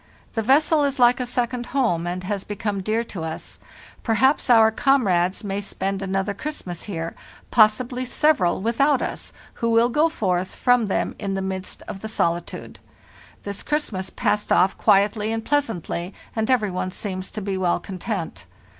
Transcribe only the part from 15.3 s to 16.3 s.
and pleasantly,